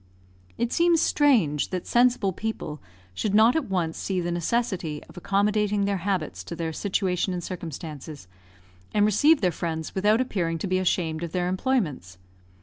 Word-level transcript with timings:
It 0.57 0.73
seems 0.73 0.99
strange 0.99 1.69
that 1.69 1.85
sensible 1.85 2.33
people 2.33 2.81
should 3.13 3.35
not 3.35 3.55
at 3.55 3.69
once 3.69 3.99
see 3.99 4.19
the 4.19 4.31
necessity 4.31 5.03
of 5.07 5.15
accommodating 5.15 5.85
their 5.85 5.97
habits 5.97 6.43
to 6.45 6.55
their 6.55 6.73
situation 6.73 7.33
and 7.33 7.43
circumstances, 7.43 8.27
and 8.95 9.05
receive 9.05 9.41
their 9.41 9.51
friends 9.51 9.93
without 9.93 10.19
appearing 10.19 10.57
to 10.57 10.67
be 10.67 10.79
ashamed 10.79 11.21
of 11.21 11.33
their 11.33 11.47
employments. 11.47 12.17